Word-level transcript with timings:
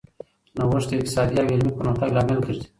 نوښت 0.57 0.87
د 0.89 0.91
اقتصادي 0.99 1.35
او 1.41 1.47
علمي 1.53 1.71
پرمختګ 1.77 2.09
لامل 2.15 2.39
ګرځي. 2.45 2.65